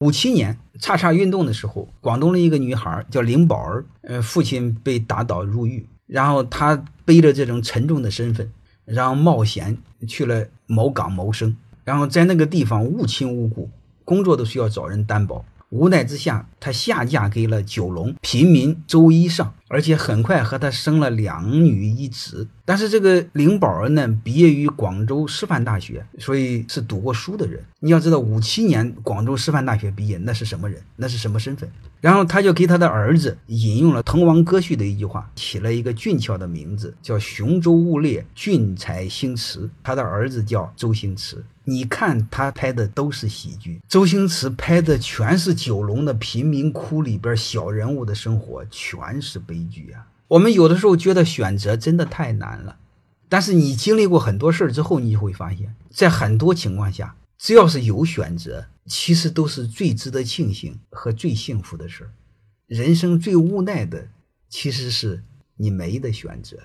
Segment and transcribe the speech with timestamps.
[0.00, 8.50] 五七年叉叉运动的时候，广东的一个女孩叫林宝儿，呃，父亲被打倒入狱，然后她背着这种沉重的身份，
[8.86, 9.76] 然后冒险
[10.08, 13.68] 去了某港谋生，然后在那个地方无亲无故，
[14.06, 15.44] 工作都需要找人担保。
[15.68, 22.48] 无奈之下，她下嫁给了九龙平民周一上，而且很快和他生了两女一子。
[22.64, 27.64] 但是这个林宝儿呢，毕业于广州师范大学，所以是读过书的人。
[27.78, 30.82] 你要知道，五七年广州师范大学毕业，那是什么人？
[30.96, 31.70] 那是什么身份？
[32.00, 39.68] 然后他就给他的儿子引用了滕王阁序的一句话，起了一个俊俏的名字，叫“雄州雾列，俊才星驰”。
[39.84, 41.44] 他的儿子叫周星驰。
[41.64, 50.06] 你看他拍的都是喜剧，周星驰拍的全是九龙的贫民窟里边小人物的生活，全是悲一句啊！
[50.28, 52.78] 我们有的时候觉得选择真的太难了，
[53.28, 62.10] 但是你经历过很多事儿之后，你就会发现，在很多情况下，只要是有选择，其实都是最值得庆幸和最幸福的事儿。
[62.66, 64.08] 人生最无奈的，
[64.48, 65.22] 其实是
[65.56, 66.56] 你没得选择。